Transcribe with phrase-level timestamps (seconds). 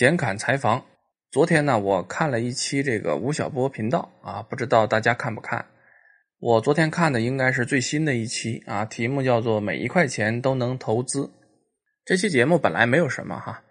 [0.00, 0.82] 闲侃财房。
[1.30, 5.66] 昨天呢，我看了一期这个吴晓波频道啊，不知道大家看不看？
[6.38, 11.30] 我昨天看的应该是最新的一期啊，题目叫做“每一块钱都能投资”。
[12.06, 13.62] 这期节目本来没有什么哈，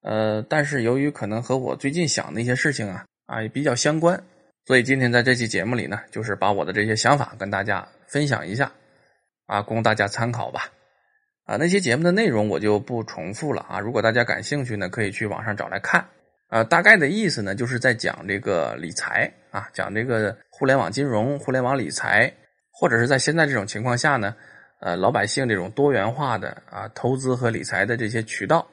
[0.00, 4.24] 呃，但是由于可能和我最近想的一些事情啊啊也比较相关，
[4.64, 8.72] 所以今天在这期节目里呢，就是把我的这些想法跟大家分享一下
[9.44, 10.72] 啊，供大家参考吧。
[11.46, 13.80] 啊，那些节目的内容我就不重复了啊。
[13.80, 16.04] 如果大家感兴趣呢，可以去网上找来看。
[16.48, 22.32] 啊，大概的意思呢，就是在讲这个理财啊，讲这个互联网金融、互联网理财，
[22.70, 24.34] 或者是在现在这种情况下呢，
[24.80, 28.64] 呃，老百姓这种多元化的啊投资和理财的这些渠道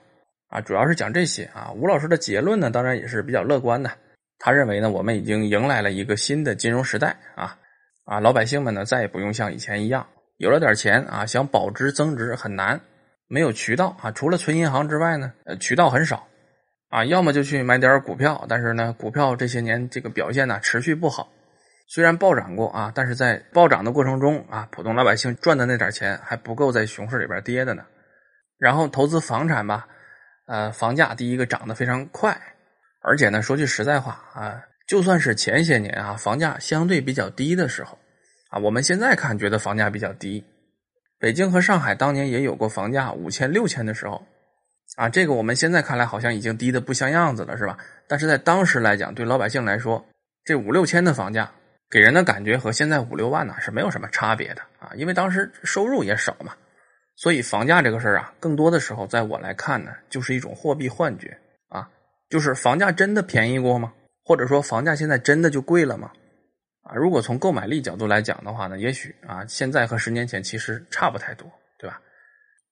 [0.50, 1.72] 啊，主要是讲这些啊。
[1.76, 3.90] 吴老师的结论呢，当然也是比较乐观的。
[4.38, 7.58] 他认为呢，我们已经迎来了一个新的金融时代啊
[8.06, 10.06] 啊，老百姓们呢再也不用像以前一样。
[10.38, 12.82] 有了点钱啊，想保值增值很难，
[13.28, 16.28] 没有渠道啊，除了存银行之外呢，呃，渠道很少，
[16.90, 21.32] 啊，要么就去买点股票，但是呢，股票这些年这个表现呢持续不好，
[21.88, 27.86] 虽然暴涨过啊，但是在暴涨的过程中啊，普通老百姓赚的那点钱还不够在熊市里边跌的呢。
[28.58, 29.88] 然后投资房产吧，
[30.48, 32.36] 呃，房价第一个涨得非常快，
[33.02, 37.98] 而且呢，说句实在话啊，就算是前些年啊，房价相对比较低的时候。
[38.54, 40.44] 啊，我们现在看觉得房价比较低，
[41.18, 44.24] 北京和上海当年也有过房价五千六千的时候，
[44.96, 47.76] 啊，这个我们现在看来好像已经低的不像样子了，是吧？
[48.08, 50.06] 但是在当时来讲，对老百姓来说，
[50.46, 51.52] 这五六千的房价
[51.90, 56.54] 给人的感觉和现在五六万呢是没有什么差别的啊，因为当时收入也少嘛，
[57.16, 61.36] 所以房价这个事儿啊，更多的时候在我来看呢，就是一种货币幻觉
[61.70, 61.90] 啊，
[62.30, 63.92] 就是房价真的便宜过吗？
[64.24, 66.12] 或者说房价现在真的就贵了吗？
[66.84, 72.00] 啊，如果从购买力角度来讲的话呢，也许啊，现在和十年前其实差不太多，对吧？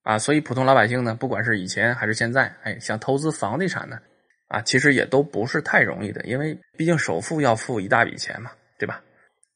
[0.03, 3.99] 啊，所以普通老百姓呢，不管是以前还是现在，哎，想投资房地产呢，
[4.47, 9.01] 啊，其实也都不是太容易的，因为毕竟首付要付一大笔钱嘛，对吧？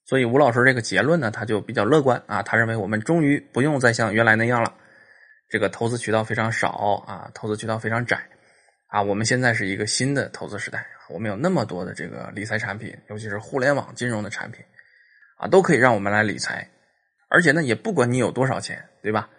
[0.06, 4.74] 所以吴老师这个结论呢，他就比较乐观啊，他认为我们终于不用再像原来那样了，
[5.50, 8.22] 这个投资渠道非常少啊，投资渠道非常窄
[8.96, 10.88] 啊，我们现在是一个新的投资时代。
[11.10, 14.64] 我们有那么多的这个理财产品，尤其是互联网金融的产品，
[15.36, 16.66] 啊，都可以让我们来理财，
[17.28, 19.30] 而且呢，也不管你有多少钱，对吧？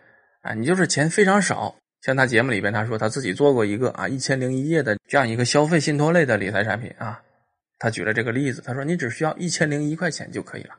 [0.43, 7.23] 啊，你就是钱非常少，像他节目里边他说他自己做过一个啊一千零一夜的这样一个消费信托类的理财产品啊，
[7.79, 10.75] 他举了这个例子，他说你只需要一千零一块钱就可以了，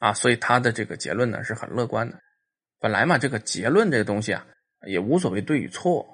[0.00, 2.18] 啊，所以他的这个结论呢是很乐观的。
[2.80, 4.44] 本来嘛，这个结论这个东西啊，
[4.88, 6.04] 也无所谓对与错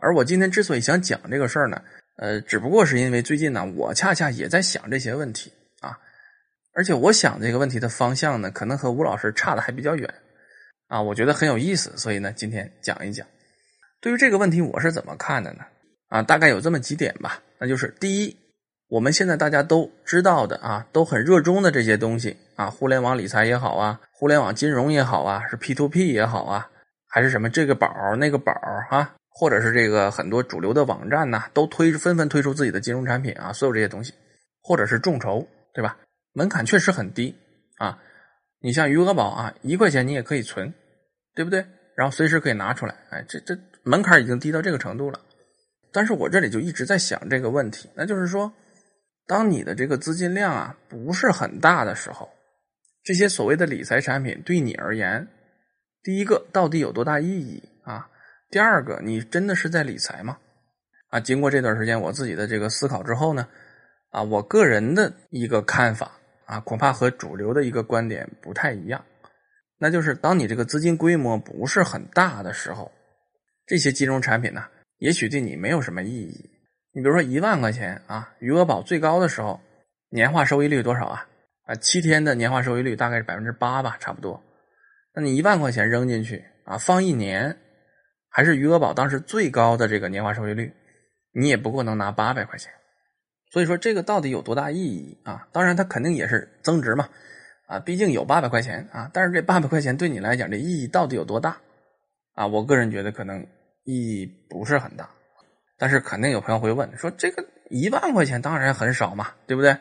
[0.00, 1.80] 而我今天之所以想讲这个事儿呢。
[2.16, 5.98] 呃，只不过是因为最近呢，我恰恰也在想这些问题啊，
[6.74, 10.14] 而且我想这个问题的方向呢，可能和吴老师差的还比较远
[10.88, 13.26] 啊，我觉得很有意思，所以呢，今天讲一讲。
[14.02, 15.60] 对于这个问题，我是怎么看的呢？
[16.08, 18.36] 啊，大概有这么几点吧，那就是第一，
[18.88, 26.68] 我们现在大家都知道的啊，都很热衷的这些东西啊，互联网理财也好啊，互联网金融也好啊，是 P to P 也好啊，
[27.08, 28.52] 还是什么这个宝那个宝
[28.90, 29.14] 啊。
[29.32, 34.12] 或者是这个很多主流的网站呢，都推纷纷推出自己的金融产品啊，所有这些东西，
[34.60, 35.96] 或者是众筹，对吧？
[36.32, 37.34] 门槛确实很低
[37.78, 37.98] 啊。
[38.60, 40.74] 你像余额宝啊，一块钱你也可以存，
[41.34, 41.64] 对不对？
[41.96, 45.20] 然后随时可以拿出来，哎，这这门槛已经低到这个程度了。
[45.92, 48.52] 但是我这里就一直在想这个问题，那就是说，
[49.26, 52.28] 当你的这个资金量啊不是很大的时候，
[53.02, 55.26] 这些所谓的理财产品对你而言，
[56.02, 58.08] 第一个到底有多大意义啊？
[58.50, 60.36] 第二个，你真的是在理财吗？
[61.10, 63.46] 啊，经过这段时间我自己的这个思考之后呢，
[64.10, 66.10] 啊，我个人的一个看法
[66.46, 69.04] 啊，恐怕和主流的一个观点不太一样。
[69.78, 72.90] 那就是当你这个资金规模不是很大的时候，
[73.66, 74.64] 这些金融产品呢，
[74.98, 76.50] 也许对你没有什么意义。
[76.92, 79.60] 你比如说一万块钱啊，余额宝最高的时候，
[80.08, 81.24] 年化收益率多少啊？
[81.66, 84.42] 啊，七天的年化收益率大概是百分之八吧，差不多。
[85.14, 87.56] 那你一万块钱扔进去啊，放一年。
[88.30, 90.72] 还是余额宝当时最高的这个年化收益率，
[91.32, 92.72] 你也不过能拿八百块钱，
[93.50, 95.48] 所以说这个到底有多大意义啊？
[95.52, 97.08] 当然它肯定也是增值嘛，
[97.66, 101.58] 啊，毕竟有八百块钱啊，但是这八百块钱对你来讲这意义到底有多大
[102.34, 102.46] 啊？
[102.46, 103.44] 我个人觉得可能
[103.84, 105.10] 意义不是很大，
[105.76, 109.76] 但是肯定有朋友会问说这个一万块钱当然很少嘛，对不对？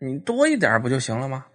[0.00, 1.46] 你多一点不就行了吗？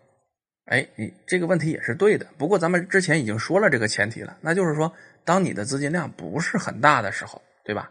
[0.66, 4.94] 哎，你这个问题也是对的，不过咱们之前已经说了这个前提了，那就是说。
[5.26, 7.90] 当你的资金量不是很大的时候，对吧？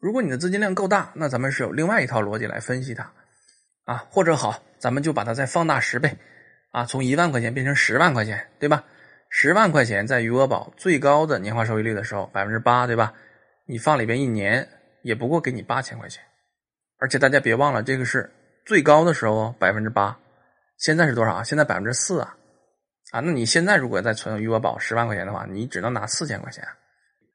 [0.00, 3.12] 如果你的资金量够大，那咱们是有另外一套逻辑来分析它，
[3.84, 6.18] 啊，或者好，咱们就把它再放大十倍，
[6.72, 8.84] 啊，从一万块钱变成十万块钱，对吧？
[9.30, 13.14] 十万块钱在余额宝最高的年化收益率的时候，百分之八，对吧？
[13.66, 14.68] 你放里边一年，
[15.02, 16.20] 也不过给你八千块钱，
[16.98, 18.28] 而且大家别忘了，这个是
[18.66, 20.18] 最高的时候百分之八，
[20.78, 21.44] 现在是多少啊？
[21.44, 22.36] 现在百分之四啊！
[23.12, 26.64] 啊，那你现在如果再存余额宝十万块钱的话，你只能拿四千块钱。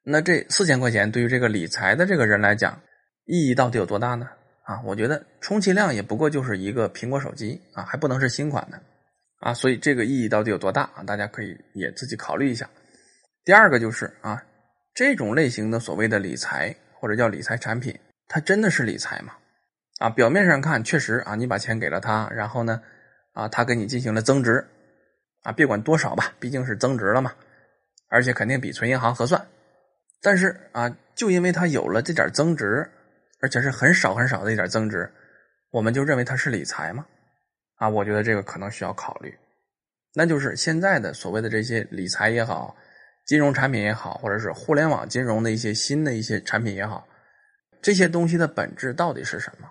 [0.04, 2.80] 那这四千块钱对于这个理财的这个人来讲，
[3.26, 4.28] 意义到底有多大呢？
[4.64, 8.82] 啊，我觉得充其量也不过就是一个苹果手机啊，还不能是新款的
[9.40, 11.04] 啊，所以这个意义到底有多大啊？
[11.04, 12.70] 大家可以也自己考虑一下。
[13.44, 14.42] 第二个就是啊，
[14.94, 17.98] 这种类型的所谓的理财或者叫理财产品，
[18.30, 19.34] 它真的是理财吗？
[20.00, 22.82] 啊，表面上看确实啊，你把钱给了他，然后呢，
[23.34, 24.66] 啊，他给你进行了增值，
[25.42, 27.34] 啊，别管多少吧，毕竟是增值了嘛，
[28.10, 29.46] 而且肯定比存银行合算。
[30.22, 32.90] 但是啊，就因为它有了这点增值，
[33.42, 35.12] 而且是很少很少的一点增值，
[35.72, 37.06] 我们就认为它是理财吗？
[37.76, 39.38] 啊，我觉得这个可能需要考虑。
[40.16, 42.76] 那就是现在的所谓的这些理财也好，
[43.26, 47.08] 金融产品也好，或者是互联网金融的一些新的一些产品也好，
[47.82, 49.68] 这些东西的本质到底是什么？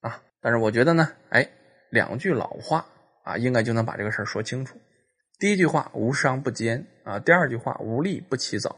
[0.00, 1.48] 啊但是我觉得呢，哎，
[1.90, 2.84] 两句老话
[3.26, 4.78] 啊，应该就能把这个事儿说清楚。
[5.40, 8.74] 第一句话“无商不奸”啊，第二句话“无利不起早”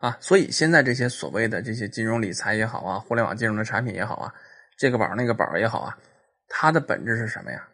[0.00, 0.16] 啊。
[0.20, 4.34] 所以现在这些所谓的这些金融理财也好啊，互联网金融的产品也好啊，
[4.78, 5.98] 这个宝那个宝也好啊，
[6.48, 7.68] 它的本质是什么呀？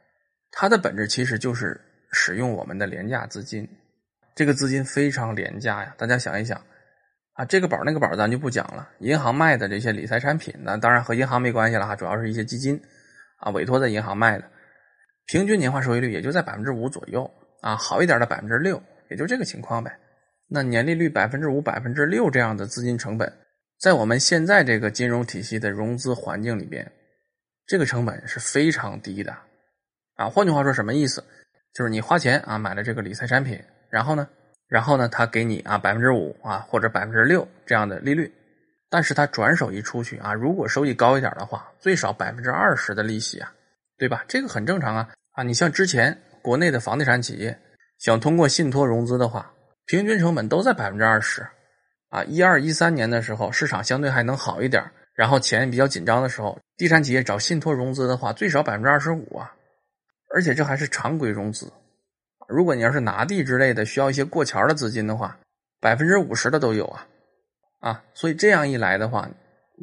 [0.50, 1.80] 它的本质其实就是
[2.10, 3.66] 使用我们的廉价资金。
[4.34, 6.60] 这个资金非常廉价呀，大家想一想
[7.34, 8.88] 啊，这个宝那个宝咱就不讲了。
[8.98, 12.82] 银行卖的这些理财产品，呢当然和银行没关系了哈，主要是一些基金。
[13.38, 14.44] 啊，委托在银行卖的，
[15.30, 17.30] 平均年化收益率也就在百分之五左右
[17.60, 19.96] 啊，好一点的百分之六，也就这个情况呗。
[20.48, 23.32] 那年利率百分之五、百分之六这样的资金成本，
[23.78, 26.90] 在我们现在这个金融体系的融资环境里边，
[27.64, 29.32] 这个成本是非常低的
[30.16, 30.28] 啊。
[30.28, 31.22] 换句话说，什么意思？
[31.72, 33.56] 就是你花钱啊买了这个理财产品，
[33.88, 34.28] 然后呢，
[34.66, 38.34] 然后呢，他给你啊百分之五啊或者百分之六这样的利率。
[38.88, 43.52] 但是他转手一出去啊，如果收益高一点的话，最少百分之二十的利息啊，
[43.96, 44.24] 对吧？
[44.26, 45.08] 这个很正常啊
[45.40, 45.42] 啊！
[45.42, 47.58] 你像之前国内的房地产企业
[47.98, 49.50] 想通过信托融资的话，
[49.86, 51.46] 平均成本都在百分之二十
[52.10, 52.22] 啊。
[52.24, 54.84] 一二一三年的时候，市场相对还能好一点，
[55.14, 59.50] 然后钱比较紧张的时候，地产企业找信托融资的话，最少百分之二十五啊，
[60.34, 61.72] 而且这还是常规融资。
[62.46, 65.38] 如果你要是拿地之类的，需要一些过桥的资金的话，
[65.80, 67.06] 百分之五十的都有啊。
[67.80, 69.26] 啊，所以这样一来的话，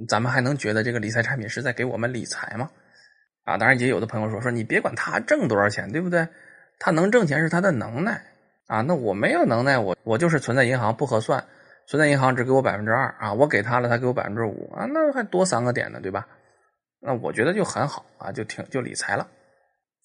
[0.08, 2.70] 咱们还能觉得这个理财产品是在给我们理财吗？
[3.48, 6.28] 啊，当然也有的朋友说说你别管他挣多少钱，对不对？
[6.80, 8.22] 他能挣钱是他的能耐
[8.68, 8.82] 啊。
[8.82, 11.42] 那我没有能耐，我我就是存在银行不合算，
[11.88, 16.28] 存在银行只给我百分之二啊，我给他了，他给我百分之五啊，那还多三个点呢，对吧？
[17.00, 19.26] 那我觉得就很好啊，就挺就理财了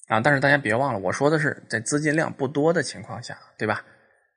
[0.06, 0.21] 啊。
[0.21, 3.83] 但是大家别忘了，我说的是在资金量不多的情况下，对吧？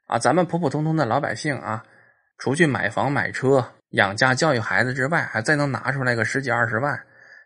[0.07, 1.85] 啊，咱们普普通通的老百姓啊。
[2.37, 6.99] 除去买房买车、养家教育孩子之外，还再能拿出来个十几二十万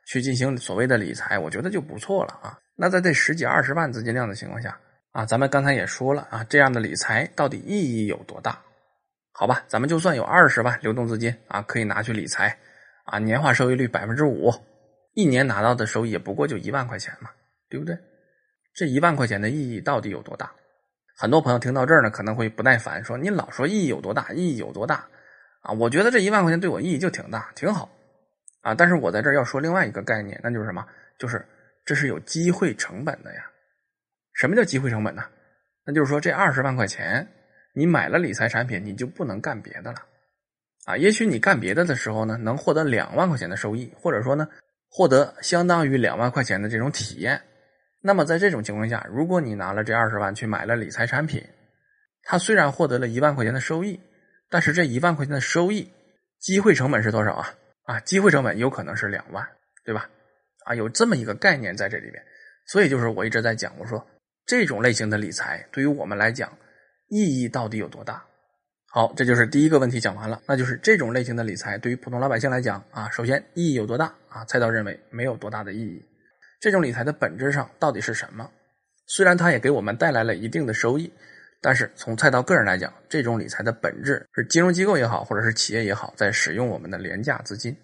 [0.09, 2.57] 去进行所谓的理财，我觉得就不错了啊。
[2.75, 4.75] 那在这十几二十万资金量的情况下
[5.11, 8.59] 啊，咱们刚才也说了啊，这样的理财到底意义有多大？
[9.33, 12.57] 好吧，咱们就算有二十万流动资金啊，可以拿去理财
[13.06, 14.51] 啊，年化收益率百分之五，
[15.13, 17.29] 一年拿到的收益也不过就一万块钱嘛，
[17.69, 17.95] 对不对？
[18.73, 20.51] 这一万块钱的意义到底有多大？
[21.15, 25.06] 很多朋友听到这儿呢，可能会不耐烦，说：“你老说意义有多大，意义有多大
[25.61, 27.88] 啊？”我觉得这一万块钱对我意义就挺大，挺好
[28.61, 28.73] 啊。
[28.73, 30.85] 但是我在这要说另外一个概念，那就是什么？
[31.17, 31.45] 就是
[31.85, 33.45] 这是有机会成本的呀。
[34.33, 35.23] 什么叫机会成本呢？
[35.85, 37.28] 那就是说这二十万块钱，
[37.73, 39.97] 你买了理财产品，你就不能干别的了
[40.85, 40.95] 啊。
[40.95, 44.47] 也许你干别的的时候呢，能获得两万块钱的收益，或者说呢，
[44.89, 47.42] 获得相当于两万块钱的这种体验。
[48.01, 51.44] 那么在这种情况下，如果你拿了这二十万去买了理财产品，
[52.23, 53.99] 它虽然获得了一万块钱的收益，
[54.49, 55.92] 但是这一万块钱的收益
[56.39, 57.54] 机会成本是多少啊？
[57.89, 59.43] 啊，机会成本有可能是两万，
[59.83, 60.07] 对吧？
[60.65, 62.23] 啊，有这么一个概念在这里边，
[62.67, 64.05] 所以就是我一直在讲，我说
[64.45, 66.55] 这种类型的理财对于我们来讲
[67.07, 68.23] 意义到底有多大？
[68.91, 74.45] 好，这就是第一个问题讲完了，那就是这种类型的理财对于普通老百姓来讲啊，首先意义有多大啊？
[74.45, 75.99] 菜刀认为没有多大的意义。
[76.61, 78.47] 这种理财的本质上到底是什么？
[79.07, 81.11] 虽然它也给我们带来了一定的收益，
[81.61, 87.75] 但是从菜刀个人来讲，这种理财的本质是金融机构也好，或者是企业也好，在使用我们的廉价资金。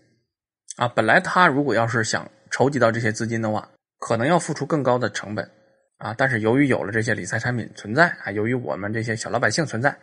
[0.78, 5.50] 啊，本来他如果要是想筹集到这些资金的话，可能要付出更高的成本。
[5.98, 9.98] 啊，但是由于有了这些理财产品存在，啊，由于我们这些小老百姓存在，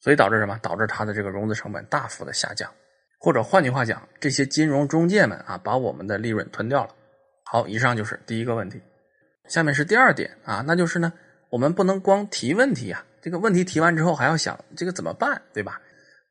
[0.00, 0.56] 所以导致什么？
[0.62, 2.72] 导致它的这个融资成本大幅的下降，
[3.18, 6.94] 或者换句话讲，这些金融中介们啊，把我们的利润吞掉了。
[7.44, 8.80] 好，以上就是第一个问题，
[9.48, 11.12] 下面是第二点啊，那就是呢，
[11.52, 15.78] 我们不能光提问题啊，这个问题提完之后还要想这个怎么办，对吧？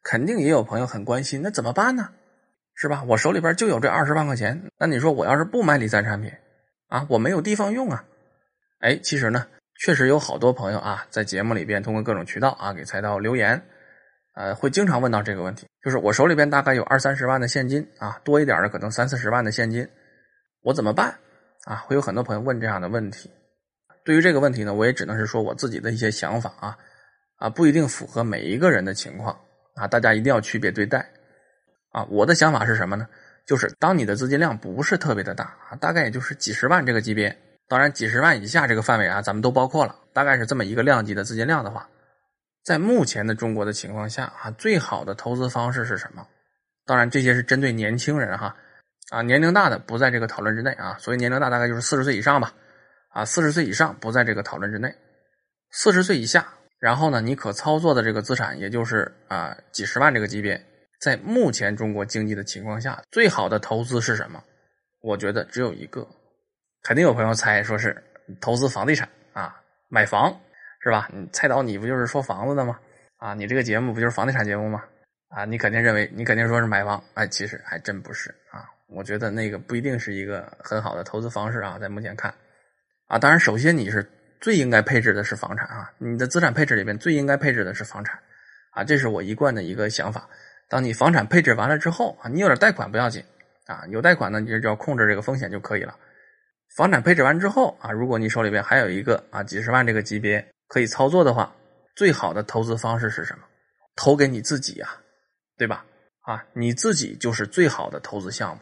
[0.02, 2.10] 肯定也有朋友很关心，那怎么办呢？
[2.74, 3.04] 是吧？
[3.08, 6.32] 我手里边就有这二十万块钱，那你说我要是不买理财产品
[6.88, 8.04] 啊，我没有地方用啊。
[8.80, 9.46] 哎，其实呢，
[9.80, 13.62] 确实有好多朋友啊，在节目里边通过各种渠道啊给财道留言，
[14.34, 19.88] 呃，会经常问到这个问题，就是我手里边大概有二三十万的现金啊，多一点的可能三四十万的现金，
[20.64, 21.16] 我怎么办
[21.66, 21.76] 啊？
[21.86, 23.30] 会有很多朋友问这样的问题。
[24.04, 26.78] 对于这个问题呢，我也只能是说我自己的一些想法啊，
[27.38, 29.38] 啊，不一定符合每一个人的情况
[29.76, 31.10] 啊，大家一定要区别对待
[31.92, 32.04] 啊。
[32.10, 33.08] 我的想法是什么呢？
[33.46, 37.36] 就是当你的资金量不是特别的大啊，大概也就是几十万这个级别。
[37.68, 39.96] 当然，几十万以下这个范围啊，咱们都包括了。
[40.14, 41.88] 大概是这么一个量级的资金量的话，
[42.66, 46.28] 在目前的中国的情况下啊，最好的投资方式是什么？
[46.86, 48.54] 当然，这些是针对年轻人哈，
[49.10, 50.98] 啊，年龄大的不在这个讨论之内啊。
[51.00, 52.54] 所以年龄大大概就是四十岁以上吧，
[53.12, 54.94] 啊，四十岁以上不在这个讨论之内。
[55.72, 60.62] 四十岁以下，然后呢，你可操作的这个资产也就是啊几十万这个级别，
[61.00, 64.44] 在目前中国经济的情况下，最好的投资是什么？
[65.02, 66.08] 我觉得只有一个。
[66.84, 67.96] 肯定有朋友猜，说是
[68.40, 70.36] 投资房地产啊，买房
[70.84, 71.08] 是吧？
[71.14, 72.80] 你猜到你不就是说房子的吗？
[73.18, 74.84] 啊，你这个节目不就是房地产节目吗？
[75.30, 78.66] 啊，你肯定认为你肯定说是买房，哎，其实还真不是啊。
[78.88, 82.34] 我觉得那个不一定是一个很好的投资方式啊，在目前看
[83.12, 88.18] 啊，当然首先你是最应该配置的是房产啊，你的资产配置里边最应该配置的是房产
[88.72, 90.30] 啊，这是我一贯的一个想法。
[90.70, 93.22] 当你房产配置完了之后啊，你有点贷款不要紧
[93.66, 95.94] 啊，有贷款呢，你就要控制这个风险就可以了。
[96.78, 101.54] 房产配置完之后啊，如果你手里边还有一个啊几十万这个级别可以操作的话，
[101.98, 103.44] 最好的投资方式是什么？
[103.98, 104.88] 投给你自己呀，
[105.58, 105.86] 对吧？
[106.22, 108.62] 啊，你自己就是最好的投资项目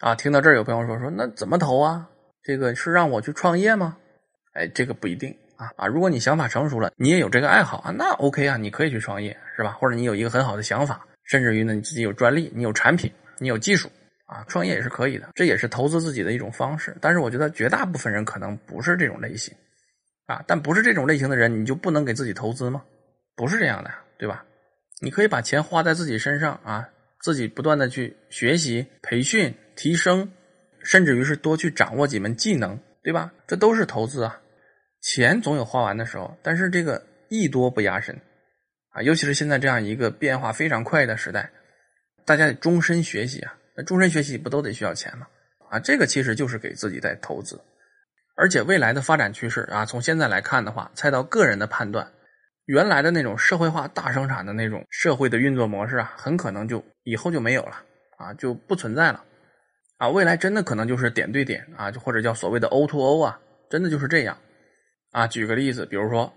[0.00, 0.16] 啊。
[0.16, 2.10] 听到这儿有朋友说说，那怎么投啊？
[2.48, 3.94] 这个是让我去创业吗？
[4.54, 5.86] 哎，这个不一定啊啊！
[5.86, 9.72] 如果你想法成熟了，你也有这个爱好啊，那 OK 啊，你可以去创业，是吧？
[9.72, 13.90] 或者你有一个很好的想法，甚至于呢你自己有专利，你有产品，你有技术。
[14.24, 16.96] 啊，创业也是可以的，这也是投资自己的一种方式。
[17.02, 19.54] 但是我觉得绝大部分人可能不是这种类型，
[20.24, 22.82] 啊，但不是这种类型的人，你就不能给自己投资吗？
[23.36, 24.42] 不是这样的，对吧？
[25.02, 26.88] 你可以把钱花在自己身上啊，
[27.20, 30.30] 自己不断的去学习、培训、提升，
[30.88, 33.30] 甚至于是多去掌握几门技能，对吧？
[33.46, 34.40] 这都是投资啊。
[35.02, 38.18] 钱总有花完的时候，但是这个艺多不压身
[38.88, 41.50] 啊，尤其是现在这样一个变化非常快的时代，
[42.24, 43.54] 大家得终身学习啊。
[43.76, 45.26] 那终身学习不都得需要钱吗？
[45.68, 47.60] 啊，这个其实就是给自己在投资，
[48.34, 52.10] 而且未来的发展趋势啊，从现在来看的话，菜刀个人的判断，
[52.64, 57.84] 原来的那种社会化大生产的那种社会的运作模式啊，很可能就以后就没有了
[58.16, 59.22] 啊，就不存在了
[59.98, 63.38] 啊，未来真的可能就是点对点啊，就或者叫所谓的 O to O 啊，
[63.68, 64.38] 真的就是这样
[65.12, 65.26] 啊。
[65.26, 66.32] 举个例子，比如说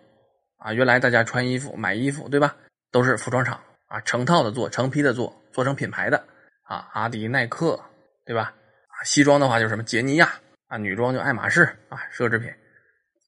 [0.58, 2.56] 啊，原来大家穿衣服买衣服对吧，
[2.92, 6.22] 都是服装厂啊成套的做，成批的做，做成品牌的。
[6.64, 7.78] 啊，阿迪、耐克，
[8.26, 8.54] 对吧？
[8.88, 10.32] 啊，西装的话就是什么杰尼亚
[10.68, 12.50] 啊，女装就爱马仕啊，奢侈品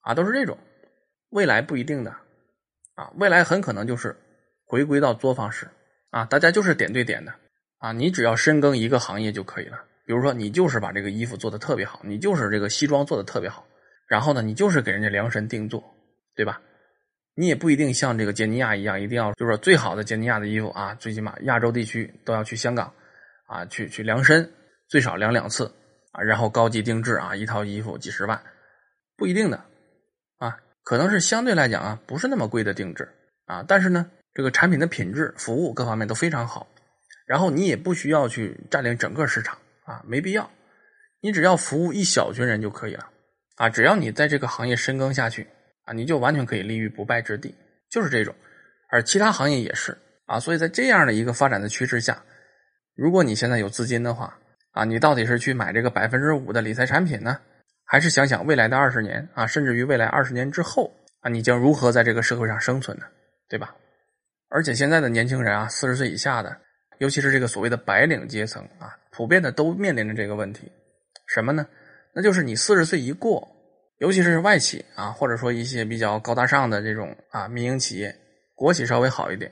[0.01, 0.57] 啊，都是这种。
[1.29, 2.15] 未来不一定的
[2.95, 4.15] 啊，未来很可能就是
[4.65, 5.67] 回归到作坊式
[6.11, 7.33] 啊，大家就是点对点的
[7.79, 9.83] 啊，你只要深耕一个行业就可以了。
[10.05, 13.65] 比如说，你就是把这个衣服做的特别好，你就是这个西装做的特别好，
[14.07, 15.83] 然后呢，你就是给人家量身定做，
[16.35, 16.61] 对吧？
[17.35, 22.93] 你也不一定像这个杰尼亚一样，一定要就是说最好的杰尼亚的衣服啊，最起码亚洲地区都要去香港。
[23.45, 24.49] 啊，去去量身，
[24.87, 25.71] 最少量两次
[26.11, 28.41] 啊，然后高级定制啊，一套衣服几十万，
[29.15, 29.63] 不一定的
[30.39, 33.07] 啊，可能是相对来讲啊，不是那么贵的定制
[33.45, 36.67] 啊，但是呢，这个产品的品质、服务各方面都非常好，
[37.27, 40.49] 然后你也不需要去占领整个市场啊，没必要，
[41.21, 43.09] 你只要服务一小群人就可以了
[43.57, 45.47] 啊，只要你在这个行业深耕下去
[45.85, 47.53] 啊，你就完全可以立于不败之地，
[47.89, 48.33] 就是这种，
[48.89, 52.23] 而其他行业也是啊，所以在这样的一个发展的趋势下。
[52.95, 54.37] 如果你现在有资金的话，
[54.71, 57.39] 啊，你到底是去买这个百分之五的理财产品呢，
[57.85, 63.05] 还是想想未来的二十年啊，甚至于未来二十年之后啊，你将如何在这个社会上生存呢？
[63.49, 63.75] 对吧？
[64.49, 66.55] 而且现在的年轻人啊，四十岁以下的，
[67.03, 70.71] 尤其是这个所谓的白领阶层啊，普遍的都面临着这个问题，
[71.27, 71.67] 什么呢？
[72.15, 73.45] 那就是你四十岁一过，
[73.97, 78.15] 尤其是外企啊，或者说一些比较高大上的这种啊民营企业，
[78.55, 79.51] 国企稍微好一点，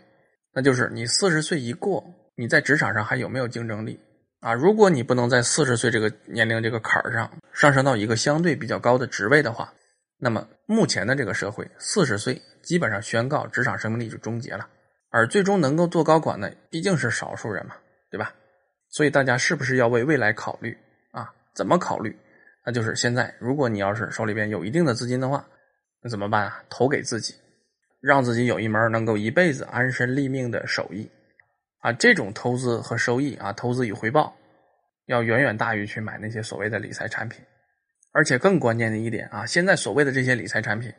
[0.56, 2.02] 那就是你四十岁一过。
[2.38, 4.00] 你在职场上还有没有竞争力
[4.40, 4.54] 啊？
[4.54, 9.74] 如果你不能在四十岁这个年龄这个坎儿上上升到一个相对比较高的职位的话，
[10.18, 14.66] 那么目前的这个社会，四十岁基本上宣告职场生命力就终结了。
[15.12, 17.76] 而最终能够做高管的毕竟是少数人嘛，
[18.10, 18.34] 对吧？
[18.90, 20.76] 所以大家是不是要为未来考虑
[21.12, 21.32] 啊？
[21.54, 22.18] 怎么考虑？
[22.66, 25.48] 那就是现在，如果你要是手里边有一定的资金的话，
[26.02, 26.64] 那怎么办啊？
[26.70, 27.36] 投给自己，
[28.00, 31.10] 让自己有一门能够一辈子安身立命的手艺。
[31.80, 34.36] 啊，这种投资和收益啊，投资与回报
[35.08, 37.44] 要远远大于去买那些所谓的理财产品。
[38.14, 40.94] 而且更关键的一点啊，现在所谓的这些理财产品，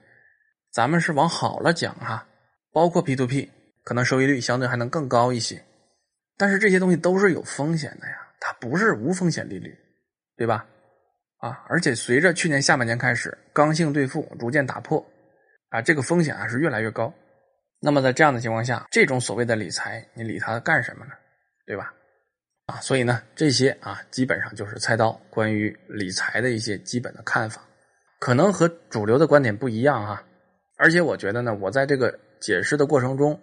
[0.72, 2.26] 咱们是往好了讲哈，
[2.72, 3.50] 包括 P to P，
[3.84, 5.62] 可能收益率相对还能更高一些。
[6.36, 9.76] 但是这些东西都是有风险的呀，它不是无风险利率，
[10.36, 10.66] 对吧？
[11.38, 15.04] 啊，而且随着去年下半年开始刚性兑付逐渐打破，
[15.70, 17.12] 啊，这个风险啊是越来越高。
[17.80, 21.12] 那么在这样的情况下，这种所谓的理财，你理它干什么呢？
[21.66, 21.92] 对吧？
[22.66, 27.60] 啊，所以呢，这些啊，基本上就是菜刀关于理财的一些基本的看法，
[28.20, 30.22] 可能和主流的观点不一样啊。
[30.78, 33.38] 而且我觉得呢，我在这个解释的过程中，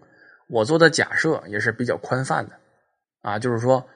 [0.50, 2.56] 我做的假设也是比较宽泛的，
[3.22, 3.88] 啊，就是说。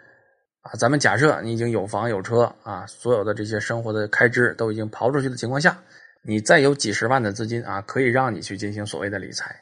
[0.64, 5.78] 啊，咱们假设你已经有房有车啊，所有的这些生活的开支都已经刨出去的情况下，
[6.22, 9.54] 你再有几十万的资金啊，可以让你去进行所谓的理财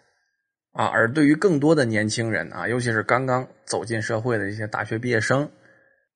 [0.73, 0.85] 啊。
[0.85, 5.49] 而对于更多的年轻人啊，尤其是刚刚走进社会的一些大学毕业生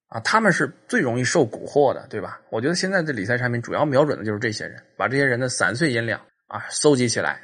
[0.09, 2.39] 啊，他们是最容易受蛊惑的，对吧？
[2.51, 7.41] 我觉得现在的理财产品主要瞄准的就是这些人，把这些人的散碎银两啊搜集起来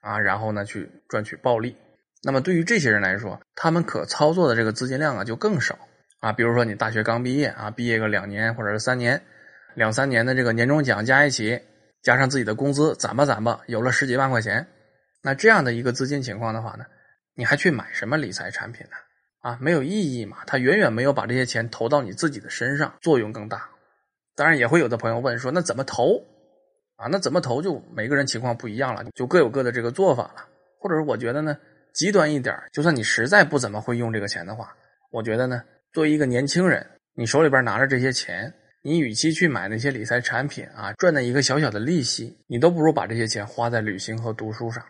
[0.00, 1.76] 啊，然后呢去赚取暴利。
[2.22, 5.78] 那么对于这些人来说，他们可操作的这个资金量啊就更少。
[6.20, 9.22] 啊，比如说你大学刚毕业啊，毕业个两年或者是三年，
[9.74, 11.60] 两三年的这个年终奖加一起，
[12.02, 14.66] 加上自己的工资攒吧攒吧，有了十几万块钱，
[15.22, 16.86] 那这样的一个资金情况的话呢，
[17.36, 18.96] 你还去买什么理财产品呢？
[19.40, 23.68] 啊，没有意义嘛，它远远没有把这些钱投到你自己的身上作用更大。
[24.34, 26.24] 当然也会有的朋友问说，那怎么投？
[26.96, 30.46] 啊，那怎么投就每个人情况不一样了，就各有各的这个做法了。
[30.80, 31.56] 或者是我觉得呢，
[31.98, 34.72] 极端一点，就算你实在不怎么会用这个钱的话，
[35.10, 35.60] 我觉得呢。
[35.92, 44.84] 作为一个年轻人，你手里边拿着这些钱，你与其去买那些理财产品啊，赚那一个小小的利息，你都不如把这些钱花在旅行和读书上。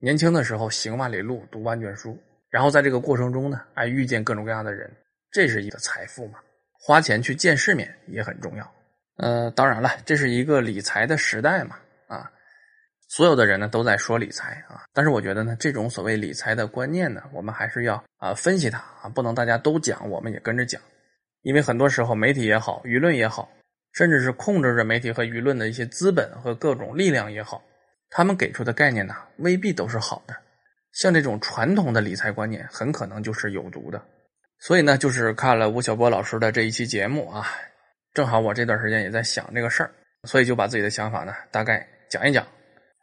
[0.00, 2.18] 年轻的时候行万里路，读万卷书，
[2.50, 4.90] 然后在这个过程中呢，哎，遇见各种各样的人，
[5.30, 6.40] 这是一个财富嘛。
[6.72, 8.68] 花钱去见世面也很重要。
[9.18, 11.76] 呃，当然了，这是一个理财的时代嘛，
[13.08, 20.80] 所有的人呢都在说理财啊，但是我觉得呢，这种所谓理财的观念呢，我们还是要啊分析它啊，不能大家都讲，我们也跟着讲，
[21.40, 23.50] 因为很多时候媒体也好，舆论也好，
[23.94, 27.62] 甚至是控制着媒体和舆论的一些资本和各种力量也好，
[28.10, 30.36] 他们给出的概念呢，未必都是好的。
[30.92, 34.02] 像这种传统的理财观念，很可能就是有毒的。
[34.60, 37.46] 所以呢，就是看了吴晓波老师的这一期节目啊，
[38.12, 39.90] 正好我这段时间也在想这个事儿，
[40.24, 42.46] 所以就把自己的想法呢，大概讲一讲。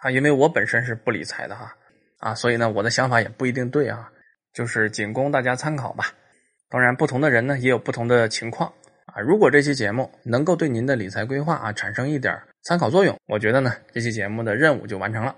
[0.05, 1.75] 啊，因为我本身是不理财的哈，
[2.19, 4.07] 啊，所以呢，我的想法也不一定对啊，
[4.53, 6.11] 就是仅供大家参考吧。
[6.69, 8.71] 当然，不同的人呢也有不同的情况
[9.07, 9.19] 啊。
[9.19, 15.35] 如果这期节目能够对您的理财规划啊产生一点参考作用，我觉得呢，这期节目的任务就完成了。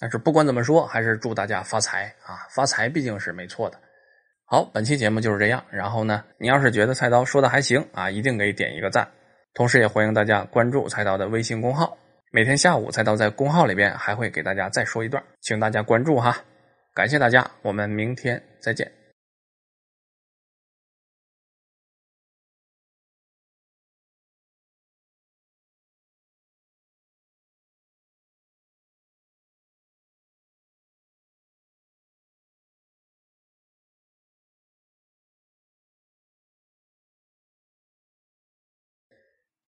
[0.00, 2.48] 但是不管怎么说，还是祝大家发财啊！
[2.48, 3.78] 发财毕竟是没错的。
[4.46, 5.62] 好，本期节目就是这样。
[5.70, 9.06] 然后呢，你要是觉得菜刀说的还行啊，一定给点一个赞。
[9.52, 11.94] 同时也欢迎大家关注菜刀的微信公号。
[12.34, 16.34] 每天下午，菜刀在公号里边还会给大家再说一段，请大家关注哈，
[16.94, 18.90] 感谢大家，我们明天再见。